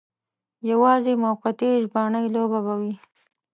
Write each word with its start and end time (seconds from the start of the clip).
یوازې 0.71 1.13
موقتي 1.23 1.69
ژبنۍ 1.83 2.25
لوبه 2.35 2.59
به 2.65 2.73
وي. 2.81 2.93